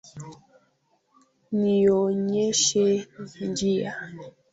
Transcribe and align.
Nionyeshe 1.59 2.85
njia. 3.47 3.91